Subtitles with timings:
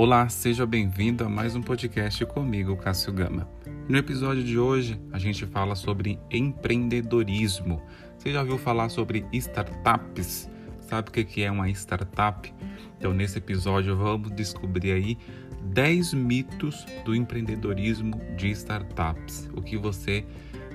[0.00, 3.48] Olá, seja bem-vindo a mais um podcast comigo, Cássio Gama.
[3.88, 7.82] No episódio de hoje, a gente fala sobre empreendedorismo.
[8.16, 10.48] Você já ouviu falar sobre startups?
[10.82, 12.54] Sabe o que é uma startup?
[12.96, 15.18] Então, nesse episódio, vamos descobrir aí
[15.64, 19.50] 10 mitos do empreendedorismo de startups.
[19.52, 20.24] O que você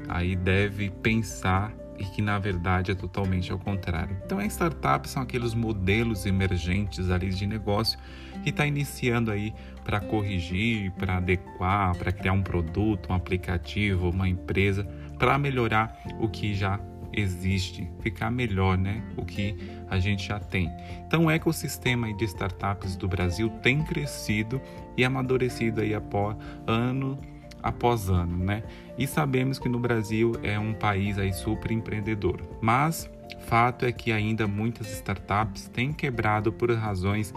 [0.09, 4.17] aí deve pensar e que na verdade é totalmente ao contrário.
[4.25, 7.97] Então, as startups são aqueles modelos emergentes ali de negócio
[8.43, 14.27] que está iniciando aí para corrigir, para adequar, para criar um produto, um aplicativo, uma
[14.27, 16.79] empresa, para melhorar o que já
[17.13, 19.03] existe, ficar melhor, né?
[19.15, 19.55] O que
[19.89, 20.71] a gente já tem.
[21.05, 24.59] Então, o ecossistema de startups do Brasil tem crescido
[24.97, 26.35] e amadurecido aí após
[26.65, 27.19] ano
[27.63, 28.63] após ano, né?
[28.97, 33.09] E sabemos que no Brasil é um país aí super empreendedor, mas
[33.47, 37.33] fato é que ainda muitas startups têm quebrado por razões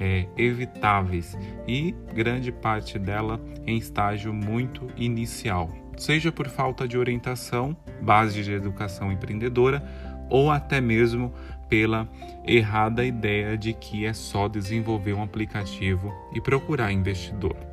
[0.00, 7.76] é, evitáveis e grande parte dela em estágio muito inicial, seja por falta de orientação,
[8.00, 9.82] base de educação empreendedora
[10.30, 11.32] ou até mesmo
[11.68, 12.08] pela
[12.46, 17.67] errada ideia de que é só desenvolver um aplicativo e procurar investidor.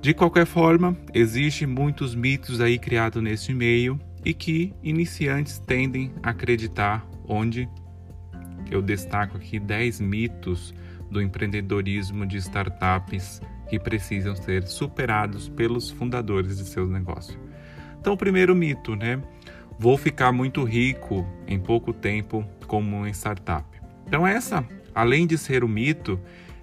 [0.00, 6.30] De qualquer forma, existem muitos mitos aí criados nesse meio e que iniciantes tendem a
[6.30, 7.68] acreditar, onde
[8.70, 10.72] eu destaco aqui 10 mitos
[11.10, 17.38] do empreendedorismo de startups que precisam ser superados pelos fundadores de seus negócios.
[18.00, 19.20] Então, o primeiro mito, né?
[19.78, 23.66] Vou ficar muito rico em pouco tempo como uma startup.
[24.06, 26.18] Então, essa, além de ser um mito,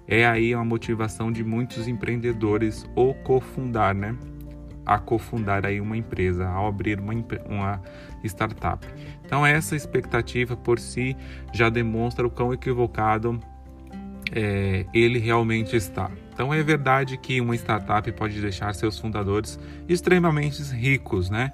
[0.08, 4.16] é aí uma motivação de muitos empreendedores ou cofundar, né?
[4.86, 7.12] A cofundar aí uma empresa, ao abrir uma,
[7.46, 7.82] uma
[8.24, 8.86] startup.
[9.24, 11.14] Então essa expectativa por si
[11.52, 13.38] já demonstra o quão equivocado
[14.32, 16.10] é, ele realmente está.
[16.32, 21.52] Então é verdade que uma startup pode deixar seus fundadores extremamente ricos, né?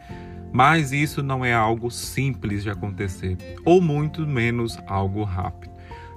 [0.52, 5.73] Mas isso não é algo simples de acontecer, ou muito menos algo rápido.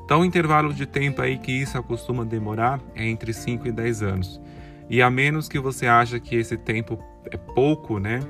[0.08, 4.04] Então, o intervalo de tempo aí que isso costuma demorar é entre 5 e 10
[4.04, 4.42] anos.
[4.90, 6.98] E a menos que você acha que esse tempo
[7.30, 8.22] é pouco, né?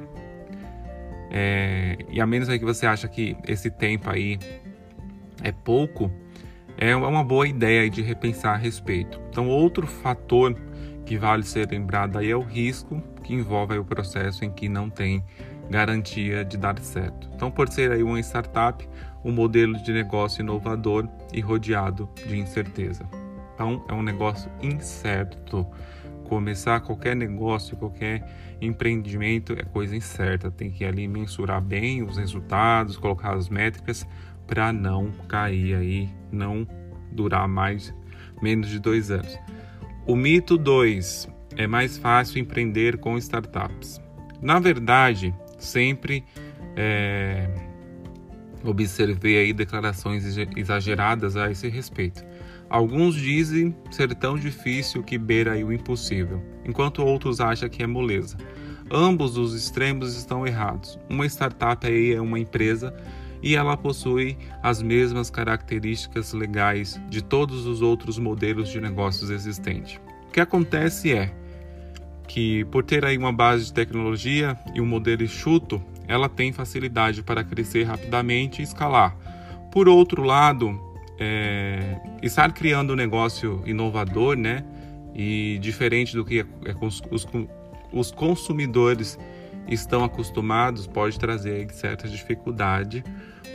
[1.29, 4.39] É, e a menos aí que você acha que esse tempo aí
[5.43, 6.11] é pouco,
[6.79, 9.21] é uma boa ideia de repensar a respeito.
[9.29, 10.55] Então, outro fator
[11.05, 14.89] que vale ser lembrado aí é o risco que envolve o processo em que não
[14.89, 15.23] tem
[15.69, 17.29] garantia de dar certo.
[17.35, 18.83] Então, por ser aí uma startup,
[19.23, 23.07] um modelo de negócio inovador e rodeado de incerteza.
[23.53, 25.65] Então, é um negócio incerto.
[26.25, 28.23] Começar qualquer negócio, qualquer
[28.61, 30.51] empreendimento é coisa incerta.
[30.51, 34.05] Tem que ali mensurar bem os resultados, colocar as métricas
[34.45, 36.67] para não cair aí, não
[37.11, 37.93] durar mais
[38.41, 39.37] menos de dois anos.
[40.05, 43.99] O mito 2 é mais fácil empreender com startups.
[44.41, 46.23] Na verdade, sempre
[46.75, 47.49] é,
[48.69, 52.23] observei aí declarações exageradas a esse respeito.
[52.69, 58.37] Alguns dizem ser tão difícil que beira o impossível, enquanto outros acham que é moleza.
[58.91, 60.99] Ambos os extremos estão errados.
[61.09, 62.93] Uma startup aí é uma empresa
[63.41, 69.99] e ela possui as mesmas características legais de todos os outros modelos de negócios existentes.
[70.27, 71.33] O que acontece é
[72.27, 77.21] que por ter aí uma base de tecnologia e um modelo enxuto, ela tem facilidade
[77.21, 79.15] para crescer rapidamente e escalar.
[79.71, 80.79] Por outro lado,
[81.19, 84.63] é, estar criando um negócio inovador, né,
[85.13, 86.75] e diferente do que é, é
[87.91, 89.17] os, consumidores
[89.67, 93.03] estão acostumados, pode trazer certa dificuldade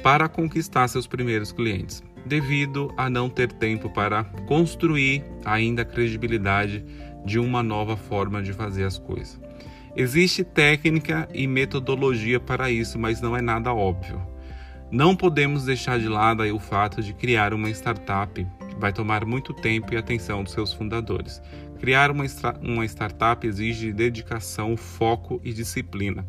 [0.03, 6.85] para conquistar seus primeiros clientes, devido a não ter tempo para construir ainda a credibilidade
[7.25, 9.41] de uma nova forma de fazer as coisas.
[9.95, 14.21] Existe técnica e metodologia para isso, mas não é nada óbvio.
[14.91, 18.47] Não podemos deixar de lado o fato de criar uma startup
[18.79, 21.41] vai tomar muito tempo e atenção dos seus fundadores.
[21.79, 22.25] Criar uma,
[22.61, 26.27] uma startup exige dedicação, foco e disciplina.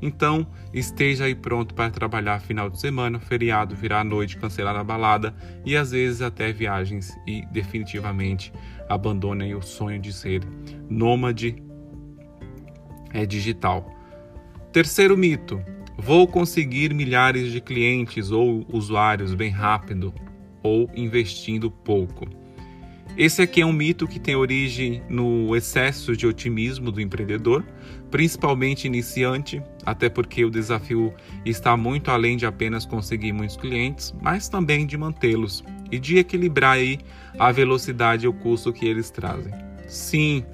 [0.00, 4.84] Então, esteja aí pronto para trabalhar final de semana, feriado, virar à noite, cancelar a
[4.84, 5.34] balada
[5.64, 8.52] e às vezes até viagens e definitivamente
[8.88, 10.42] abandonem o sonho de ser
[10.88, 11.56] nômade
[13.16, 13.90] é, digital.
[14.70, 15.60] Terceiro mito:
[15.96, 20.12] vou conseguir milhares de clientes ou usuários bem rápido
[20.62, 22.28] ou investindo pouco.
[23.16, 27.64] Esse aqui é um mito que tem origem no excesso de otimismo do empreendedor,
[28.10, 34.50] principalmente iniciante, até porque o desafio está muito além de apenas conseguir muitos clientes, mas
[34.50, 36.98] também de mantê-los e de equilibrar aí
[37.38, 39.54] a velocidade e o custo que eles trazem.
[39.88, 40.44] Sim,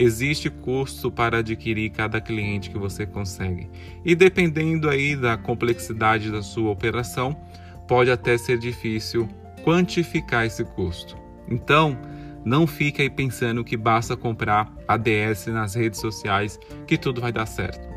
[0.00, 3.68] existe custo para adquirir cada cliente que você consegue.
[4.02, 7.38] E dependendo aí da complexidade da sua operação,
[7.86, 9.28] pode até ser difícil
[9.62, 11.16] quantificar esse custo.
[11.46, 11.98] Então,
[12.42, 17.44] não fique aí pensando que basta comprar ADS nas redes sociais que tudo vai dar
[17.44, 17.89] certo.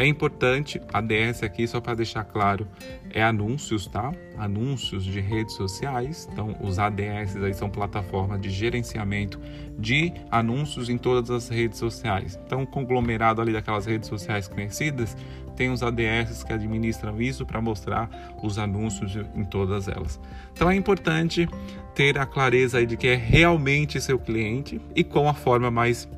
[0.00, 2.66] É importante, ADS aqui, só para deixar claro,
[3.10, 4.10] é anúncios, tá?
[4.38, 6.26] Anúncios de redes sociais.
[6.32, 9.38] Então, os ADS aí são plataformas de gerenciamento
[9.78, 12.40] de anúncios em todas as redes sociais.
[12.46, 15.14] Então, conglomerado ali daquelas redes sociais conhecidas
[15.54, 18.08] tem os ADS que administram isso para mostrar
[18.42, 20.18] os anúncios em todas elas.
[20.54, 21.46] Então, é importante
[21.94, 26.08] ter a clareza aí de que é realmente seu cliente e com a forma mais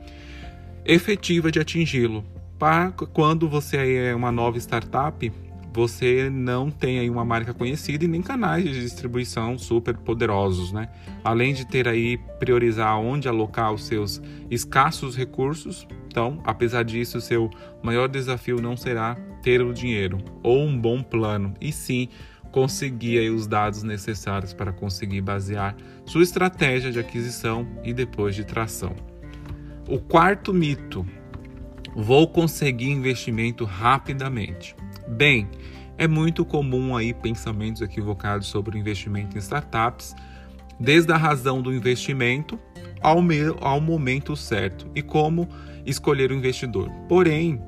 [0.84, 2.24] efetiva de atingi-lo
[3.12, 5.32] quando você é uma nova startup,
[5.74, 10.88] você não tem aí uma marca conhecida e nem canais de distribuição super poderosos, né?
[11.24, 14.20] Além de ter aí priorizar onde alocar os seus
[14.50, 17.48] escassos recursos, então, apesar disso, seu
[17.82, 22.08] maior desafio não será ter o dinheiro ou um bom plano, e sim
[22.52, 25.74] conseguir aí os dados necessários para conseguir basear
[26.04, 28.94] sua estratégia de aquisição e depois de tração.
[29.88, 31.04] O quarto mito
[31.94, 34.74] Vou conseguir investimento rapidamente.
[35.08, 35.48] Bem,
[35.98, 40.14] é muito comum aí pensamentos equivocados sobre investimento em startups,
[40.80, 42.58] desde a razão do investimento
[43.00, 43.18] ao,
[43.60, 45.48] ao momento certo e como
[45.84, 46.90] escolher o investidor.
[47.08, 47.60] Porém,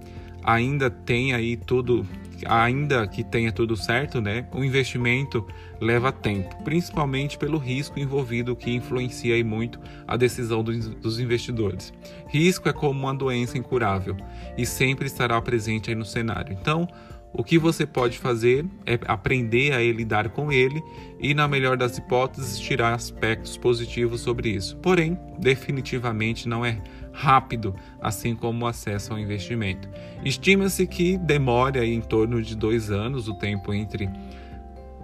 [0.42, 2.06] ainda tem aí tudo
[2.46, 5.46] ainda que tenha tudo certo, né, o investimento
[5.80, 11.92] leva tempo, principalmente pelo risco envolvido que influencia muito a decisão dos investidores.
[12.28, 14.16] Risco é como uma doença incurável
[14.56, 16.56] e sempre estará presente aí no cenário.
[16.58, 16.88] Então,
[17.36, 20.80] o que você pode fazer é aprender a lidar com ele
[21.18, 24.76] e, na melhor das hipóteses, tirar aspectos positivos sobre isso.
[24.76, 26.80] Porém, definitivamente não é
[27.14, 29.88] rápido, assim como o acesso ao investimento.
[30.24, 34.10] Estima-se que demore em torno de dois anos o tempo entre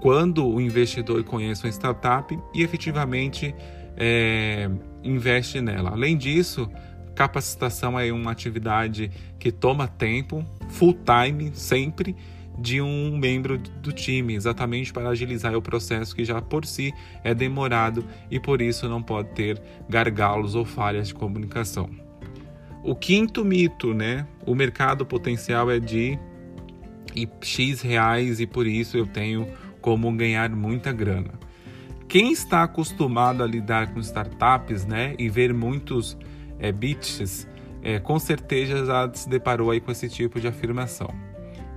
[0.00, 3.54] quando o investidor conhece uma startup e efetivamente
[3.96, 4.68] é,
[5.04, 5.90] investe nela.
[5.90, 6.68] Além disso,
[7.14, 12.16] capacitação é uma atividade que toma tempo, full time, sempre,
[12.58, 16.92] de um membro do time, exatamente para agilizar o processo que já por si
[17.24, 21.88] é demorado e por isso não pode ter gargalos ou falhas de comunicação.
[22.82, 24.26] O quinto mito, né?
[24.46, 26.18] O mercado potencial é de
[27.42, 29.46] X reais e por isso eu tenho
[29.80, 31.32] como ganhar muita grana.
[32.08, 36.18] Quem está acostumado a lidar com startups, né, e ver muitos
[36.58, 37.46] é, bits,
[37.82, 41.08] é, com certeza já se deparou aí com esse tipo de afirmação.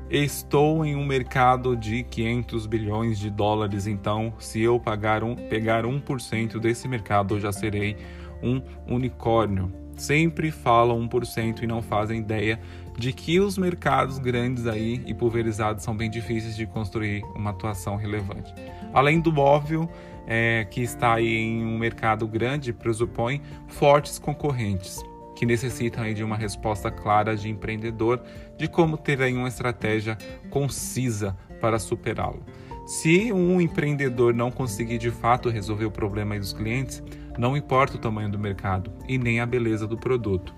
[0.10, 5.86] Estou em um mercado de 500 bilhões de dólares, então se eu pagar um, pegar
[5.86, 7.98] 1% desse mercado, eu já serei
[8.42, 9.72] um unicórnio.
[9.96, 12.60] Sempre falam 1% e não fazem ideia
[12.98, 17.96] de que os mercados grandes aí e pulverizados são bem difíceis de construir uma atuação
[17.96, 18.54] relevante.
[18.94, 19.90] Além do óbvio,
[20.28, 25.04] é, que está aí em um mercado grande pressupõe fortes concorrentes
[25.44, 28.22] que necessitam aí de uma resposta clara de empreendedor
[28.58, 30.18] de como ter aí uma estratégia
[30.50, 32.46] concisa para superá-lo.
[32.86, 37.04] Se um empreendedor não conseguir de fato resolver o problema dos clientes,
[37.38, 40.56] não importa o tamanho do mercado e nem a beleza do produto,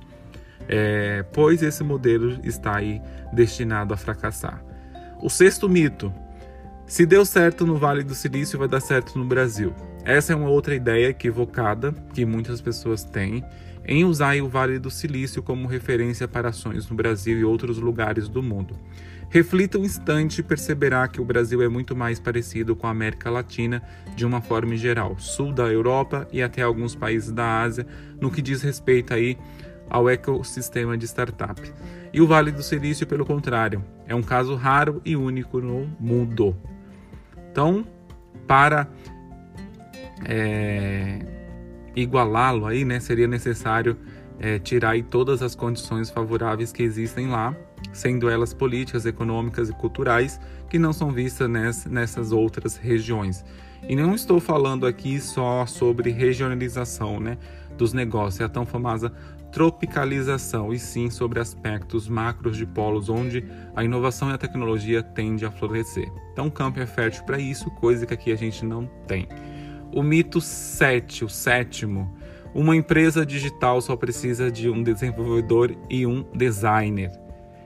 [0.70, 3.02] é, pois esse modelo está aí
[3.34, 4.64] destinado a fracassar.
[5.20, 6.14] O sexto mito
[6.86, 9.74] se deu certo no Vale do Silício, vai dar certo no Brasil.
[10.04, 13.44] Essa é uma outra ideia equivocada que muitas pessoas têm
[13.88, 18.28] em usar o Vale do Silício como referência para ações no Brasil e outros lugares
[18.28, 18.78] do mundo.
[19.30, 23.30] Reflita um instante e perceberá que o Brasil é muito mais parecido com a América
[23.30, 23.82] Latina
[24.16, 27.86] de uma forma geral, sul da Europa e até alguns países da Ásia,
[28.20, 29.38] no que diz respeito aí
[29.90, 31.62] ao ecossistema de startup.
[32.14, 36.56] E o Vale do Silício, pelo contrário, é um caso raro e único no mundo.
[37.52, 37.86] Então,
[38.48, 38.88] para
[40.24, 41.20] é,
[41.96, 43.98] igualá-lo aí, né, seria necessário
[44.40, 47.56] é, tirar aí todas as condições favoráveis que existem lá,
[47.94, 53.46] sendo elas políticas, econômicas e culturais, que não são vistas ness, nessas outras regiões.
[53.88, 57.38] E não estou falando aqui só sobre regionalização né,
[57.78, 59.12] dos negócios, é a tão famosa
[59.52, 65.48] tropicalização, e sim sobre aspectos macros de polos onde a inovação e a tecnologia tendem
[65.48, 66.12] a florescer.
[66.34, 69.30] Então o campo é fértil para isso, coisa que aqui a gente não tem.
[69.96, 72.14] O mito 7, o sétimo,
[72.54, 77.12] Uma empresa digital só precisa de um desenvolvedor e um designer.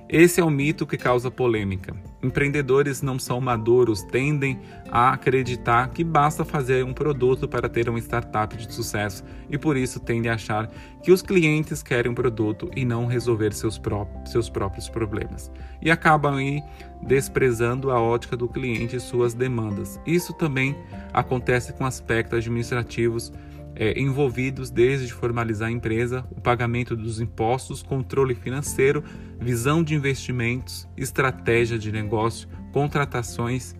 [0.07, 1.95] Esse é o mito que causa polêmica.
[2.21, 4.59] Empreendedores não são maduros, tendem
[4.91, 9.77] a acreditar que basta fazer um produto para ter uma startup de sucesso e por
[9.77, 10.69] isso tendem a achar
[11.01, 15.49] que os clientes querem um produto e não resolver seus, pró seus próprios problemas.
[15.81, 16.61] E acabam aí
[17.01, 19.99] desprezando a ótica do cliente e suas demandas.
[20.05, 20.75] Isso também
[21.13, 23.31] acontece com aspectos administrativos
[23.79, 29.01] é, envolvidos desde formalizar a empresa, o pagamento dos impostos, controle financeiro,
[29.39, 33.73] visão de investimentos, estratégia de negócio, contratações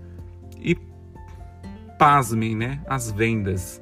[0.58, 0.78] e,
[2.00, 3.82] pasmem, né, as vendas.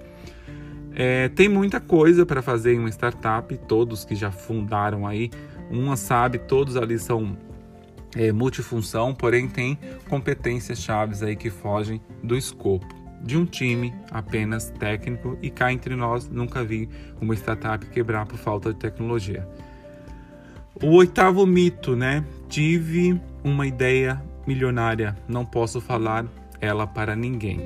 [0.96, 5.30] É, tem muita coisa para fazer em uma startup, todos que já fundaram aí,
[5.70, 7.38] uma sabe, todos ali são
[8.16, 9.78] é, multifunção, porém tem
[10.10, 15.96] competências chaves aí que fogem do escopo de um time apenas técnico e cá entre
[15.96, 19.48] nós nunca vi uma startup quebrar por falta de tecnologia.
[20.82, 22.24] O oitavo mito, né?
[22.48, 26.26] Tive uma ideia milionária, não posso falar
[26.62, 27.60] ela para ninguém.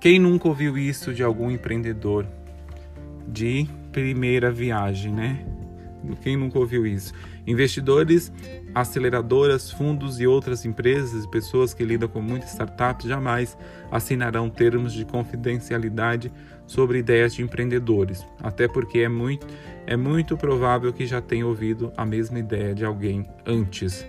[0.00, 2.26] Quem nunca ouviu isso de algum empreendedor
[3.26, 5.44] de primeira viagem, né?
[6.22, 7.12] Quem nunca ouviu isso?
[7.48, 8.30] Investidores,
[8.74, 13.56] aceleradoras, fundos e outras empresas e pessoas que lidam com muitas startups jamais
[13.90, 16.30] assinarão termos de confidencialidade
[16.66, 19.46] sobre ideias de empreendedores, até porque é muito,
[19.86, 24.06] é muito provável que já tenha ouvido a mesma ideia de alguém antes.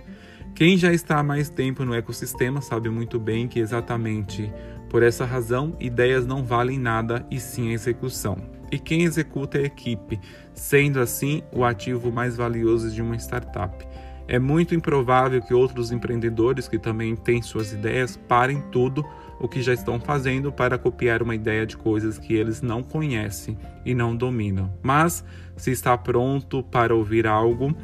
[0.54, 4.52] Quem já está há mais tempo no ecossistema sabe muito bem que exatamente
[4.90, 9.62] por essa razão ideias não valem nada e sim a execução e quem executa é
[9.62, 10.20] a equipe,
[10.54, 13.86] sendo assim o ativo mais valioso de uma startup.
[14.28, 19.04] É muito improvável que outros empreendedores que também têm suas ideias parem tudo
[19.40, 23.58] o que já estão fazendo para copiar uma ideia de coisas que eles não conhecem
[23.84, 24.72] e não dominam.
[24.82, 25.24] Mas
[25.56, 27.74] se está pronto para ouvir algo,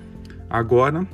[0.49, 1.05] agora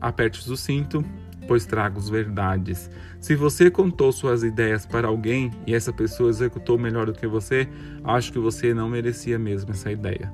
[0.00, 1.02] aperte o cinto,
[1.46, 2.90] pois trago as verdades.
[3.20, 7.68] Se você contou suas ideias para alguém e essa pessoa executou melhor do que você,
[8.04, 10.32] acho que você não merecia mesmo essa ideia.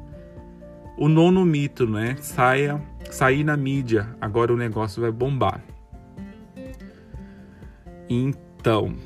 [0.96, 2.16] O nono mito, né?
[2.20, 5.62] Saia, sair na mídia, agora o negócio vai bombar.
[8.08, 8.96] Então,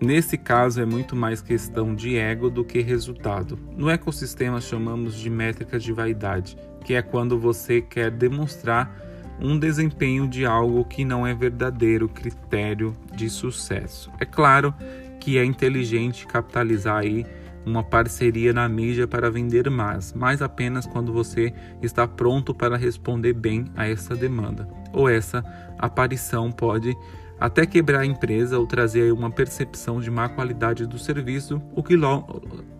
[0.00, 3.58] nesse caso é muito mais questão de ego do que resultado.
[3.76, 9.05] No ecossistema chamamos de métrica de vaidade, que é quando você quer demonstrar
[9.40, 14.10] um desempenho de algo que não é verdadeiro critério de sucesso.
[14.18, 14.74] É claro
[15.20, 17.26] que é inteligente capitalizar aí
[17.64, 21.52] uma parceria na mídia para vender mais, mas apenas quando você
[21.82, 24.68] está pronto para responder bem a essa demanda.
[24.92, 25.44] Ou essa
[25.76, 26.96] aparição pode
[27.40, 31.94] até quebrar a empresa ou trazer uma percepção de má qualidade do serviço, o que,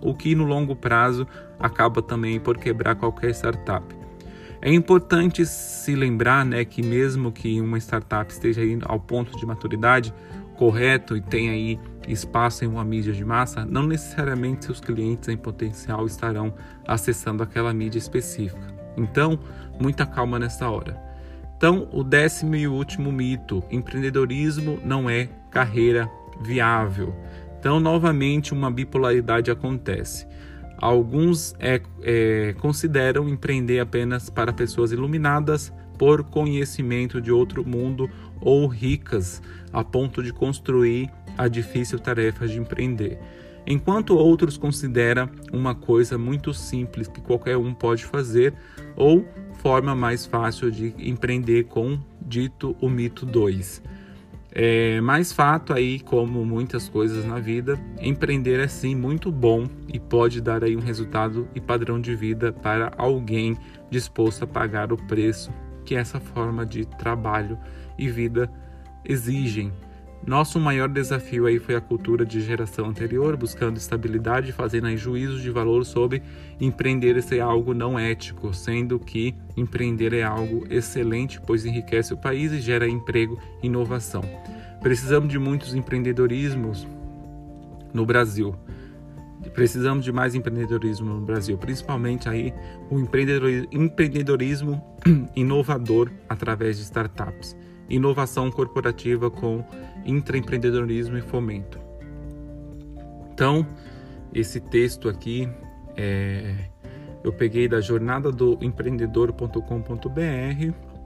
[0.01, 1.27] o que no longo prazo
[1.59, 3.85] acaba também por quebrar qualquer startup.
[4.67, 9.47] É importante se lembrar né, que mesmo que uma startup esteja indo ao ponto de
[9.47, 10.13] maturidade
[10.57, 15.37] correto e tenha aí espaço em uma mídia de massa, não necessariamente seus clientes em
[15.37, 16.53] potencial estarão
[16.85, 18.75] acessando aquela mídia específica.
[18.97, 19.39] Então,
[19.79, 21.01] muita calma nessa hora.
[21.57, 26.11] Então, o décimo e último mito: empreendedorismo não é carreira
[26.43, 27.15] viável.
[27.57, 30.27] Então, novamente, uma bipolaridade acontece.
[30.79, 38.67] Alguns é, é, consideram empreender apenas para pessoas iluminadas por conhecimento de outro mundo ou
[38.67, 39.41] ricas
[39.73, 43.19] a ponto de construir a difícil tarefa de empreender.
[43.67, 48.55] Enquanto outros consideram uma coisa muito simples que qualquer um pode fazer
[48.95, 53.83] ou forma mais fácil de empreender com dito o mito 2.
[54.59, 60.01] É, mais fato aí, como muitas coisas na vida, empreender é sim muito bom e
[60.01, 63.55] pode dar aí um resultado e padrão de vida para alguém
[63.91, 65.53] disposto a pagar o preço
[65.85, 67.59] que essa forma de trabalho
[67.99, 68.51] e vida
[69.05, 69.71] exigem.
[70.27, 75.41] Nosso maior desafio aí foi a cultura de geração anterior, buscando estabilidade, fazendo aí juízos
[75.41, 76.21] de valor sobre
[76.61, 82.51] empreender ser algo não ético, sendo que empreender é algo excelente, pois enriquece o país
[82.51, 84.25] e gera emprego e inovação.
[84.81, 86.85] Precisamos de muitos empreendedorismos
[87.95, 88.53] no Brasil.
[89.55, 92.53] Precisamos de mais empreendedorismo no Brasil, principalmente aí
[92.91, 94.83] o empreendedorismo
[95.37, 97.57] inovador através de startups,
[97.89, 99.65] inovação corporativa com
[100.05, 101.79] intraempreendedorismo e fomento.
[103.33, 103.65] Então,
[104.33, 105.49] esse texto aqui
[105.97, 106.69] é,
[107.23, 110.97] eu peguei da jornada do empreendedor.com.br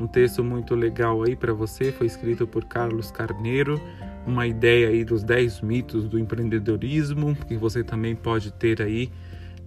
[0.00, 3.80] um texto muito legal aí para você, foi escrito por Carlos Carneiro,
[4.24, 9.10] uma ideia aí dos 10 mitos do empreendedorismo, que você também pode ter aí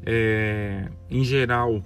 [0.05, 1.83] é, em geral,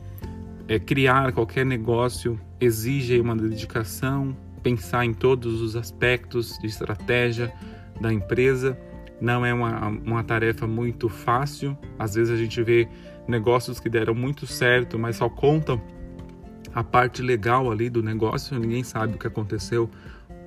[0.68, 7.53] é, criar qualquer negócio exige uma dedicação, pensar em todos os aspectos de estratégia
[8.01, 8.75] da empresa.
[9.22, 11.77] Não é uma, uma tarefa muito fácil.
[12.00, 12.88] Às vezes a gente vê
[13.27, 15.79] negócios que deram muito certo, mas só contam
[16.74, 18.57] a parte legal ali do negócio.
[18.57, 19.88] Ninguém sabe o que aconteceu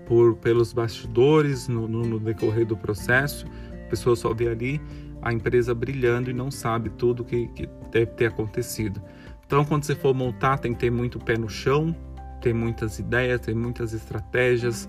[0.05, 3.47] por pelos bastidores no, no, no decorrer do processo.
[3.87, 4.81] A pessoa só vê ali
[5.23, 9.01] a empresa brilhando e não sabe tudo que, que deve ter acontecido.
[9.47, 11.95] Então, quando você for montar, tem que ter muito pé no chão,
[12.41, 14.89] ter muitas ideias, ter muitas estratégias,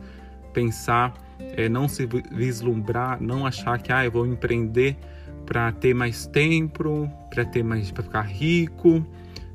[0.54, 4.98] pensar, é, não se vislumbrar, não achar que ah, eu vou empreender
[5.46, 9.06] para ter mais tempo, para ter mais, para ficar rico,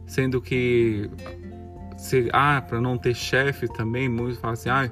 [0.07, 1.11] sendo que
[1.97, 4.91] se, ah, para não ter chefe também, muitos falam assim, ah,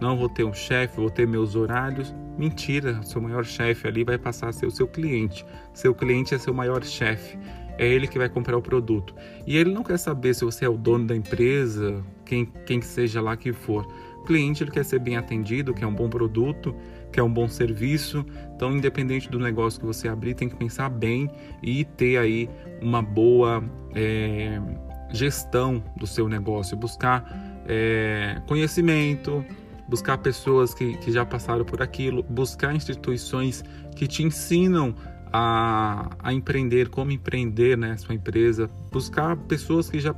[0.00, 2.14] não vou ter um chefe, vou ter meus horários.
[2.36, 5.44] Mentira, seu maior chefe ali vai passar a ser o seu cliente.
[5.72, 7.38] Seu cliente é seu maior chefe.
[7.78, 9.14] É ele que vai comprar o produto.
[9.46, 13.20] E ele não quer saber se você é o dono da empresa, quem, quem seja
[13.20, 13.86] lá que for.
[14.20, 16.74] O cliente ele quer ser bem atendido, quer um bom produto,
[17.12, 18.24] quer um bom serviço.
[18.54, 21.30] Então, independente do negócio que você abrir, tem que pensar bem
[21.62, 22.48] e ter aí
[22.80, 23.62] uma boa
[23.94, 24.58] é,
[25.10, 29.44] gestão do seu negócio, buscar é, conhecimento,
[29.86, 33.62] buscar pessoas que, que já passaram por aquilo, buscar instituições
[33.94, 34.94] que te ensinam
[35.32, 40.14] a, a empreender, como empreender né, sua empresa, buscar pessoas que já,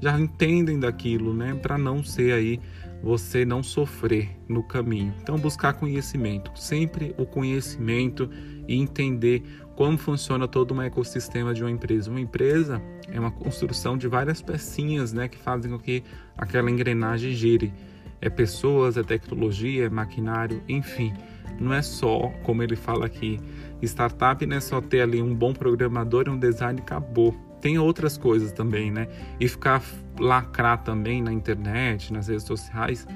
[0.00, 2.60] já entendem daquilo, né, para não ser aí
[3.02, 5.12] você não sofrer no caminho.
[5.20, 8.30] Então, buscar conhecimento, sempre o conhecimento
[8.68, 9.42] e entender
[9.74, 12.08] como funciona todo um ecossistema de uma empresa.
[12.08, 16.04] Uma empresa é uma construção de várias pecinhas né, que fazem com que
[16.38, 17.72] aquela engrenagem gire.
[18.20, 21.12] É pessoas, é tecnologia, é maquinário, enfim.
[21.60, 23.40] Não é só, como ele fala aqui,
[23.86, 27.34] startup não é só ter ali um bom programador e um design acabou.
[27.60, 29.08] Tem outras coisas também, né?
[29.38, 29.82] E ficar
[30.18, 33.06] lacrar também na internet, nas redes sociais,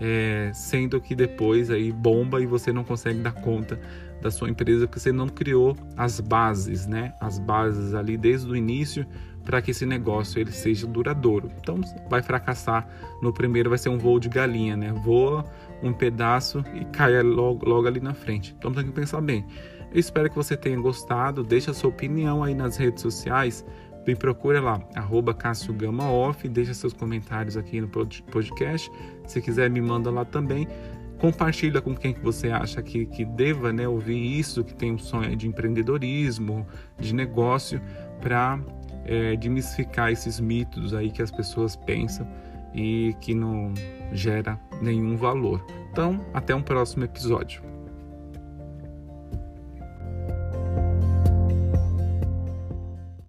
[0.00, 3.80] é, sendo que depois aí bomba e você não consegue dar conta
[4.20, 7.14] da sua empresa porque você não criou as bases, né?
[7.20, 9.06] As bases ali desde o início
[9.44, 11.50] para que esse negócio ele seja duradouro.
[11.60, 12.88] Então vai fracassar
[13.20, 14.92] no primeiro, vai ser um voo de galinha, né?
[15.04, 15.44] Voa
[15.84, 18.54] um pedaço e cai logo, logo ali na frente.
[18.58, 19.46] Então tem que pensar bem.
[19.92, 21.44] Eu espero que você tenha gostado.
[21.44, 23.64] Deixa a sua opinião aí nas redes sociais.
[24.06, 28.90] Me procura lá, arroba Cássio Gama Off, deixa seus comentários aqui no podcast.
[29.26, 30.66] Se quiser, me manda lá também.
[31.18, 34.98] Compartilha com quem que você acha que, que deva né, ouvir isso, que tem um
[34.98, 36.66] sonho de empreendedorismo,
[36.98, 37.80] de negócio,
[38.20, 38.58] para
[39.06, 42.26] é, desmistificar esses mitos aí que as pessoas pensam
[42.74, 43.72] e que não
[44.12, 45.64] gera nenhum valor.
[45.90, 47.73] Então, até um próximo episódio.